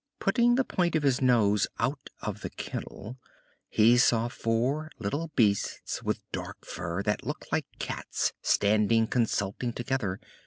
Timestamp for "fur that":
6.65-7.23